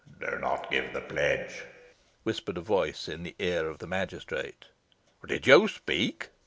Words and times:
"Do 0.19 0.39
not 0.39 0.71
give 0.71 0.93
the 0.93 1.01
pledge," 1.01 1.61
whispered 2.23 2.57
a 2.57 2.61
voice 2.61 3.07
in 3.07 3.21
the 3.21 3.35
ear 3.37 3.69
of 3.69 3.77
the 3.77 3.85
magistrate. 3.85 4.65
"Did 5.27 5.45
you 5.45 5.67
speak?" 5.67 6.29